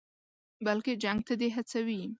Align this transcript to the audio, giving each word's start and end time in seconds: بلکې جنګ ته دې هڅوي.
بلکې 0.65 0.91
جنګ 1.03 1.19
ته 1.27 1.33
دې 1.41 1.49
هڅوي. 1.55 2.01